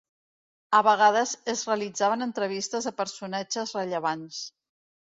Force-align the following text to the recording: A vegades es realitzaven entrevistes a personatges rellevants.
A 0.77 0.79
vegades 0.87 1.33
es 1.53 1.63
realitzaven 1.69 2.27
entrevistes 2.29 2.91
a 2.93 2.95
personatges 3.05 3.79
rellevants. 3.79 4.43